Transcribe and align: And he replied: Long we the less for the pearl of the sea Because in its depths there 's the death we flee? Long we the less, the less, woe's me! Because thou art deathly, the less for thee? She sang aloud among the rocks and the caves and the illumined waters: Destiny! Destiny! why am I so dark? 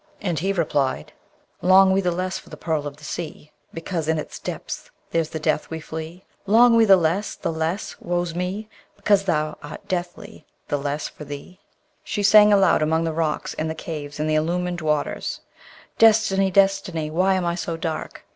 And 0.19 0.39
he 0.39 0.51
replied: 0.51 1.13
Long 1.61 1.91
we 1.93 2.01
the 2.01 2.09
less 2.09 2.39
for 2.39 2.49
the 2.49 2.57
pearl 2.57 2.87
of 2.87 2.97
the 2.97 3.03
sea 3.03 3.51
Because 3.71 4.07
in 4.07 4.17
its 4.17 4.39
depths 4.39 4.89
there 5.11 5.23
's 5.23 5.29
the 5.29 5.39
death 5.39 5.69
we 5.69 5.79
flee? 5.79 6.25
Long 6.47 6.75
we 6.75 6.85
the 6.85 6.97
less, 6.97 7.35
the 7.35 7.51
less, 7.53 7.95
woe's 7.99 8.33
me! 8.33 8.67
Because 8.95 9.25
thou 9.25 9.59
art 9.61 9.87
deathly, 9.87 10.43
the 10.69 10.79
less 10.79 11.07
for 11.07 11.23
thee? 11.23 11.59
She 12.03 12.23
sang 12.23 12.51
aloud 12.51 12.81
among 12.81 13.03
the 13.03 13.13
rocks 13.13 13.53
and 13.59 13.69
the 13.69 13.75
caves 13.75 14.19
and 14.19 14.27
the 14.27 14.33
illumined 14.33 14.81
waters: 14.81 15.41
Destiny! 15.99 16.49
Destiny! 16.49 17.11
why 17.11 17.35
am 17.35 17.45
I 17.45 17.53
so 17.53 17.77
dark? 17.77 18.25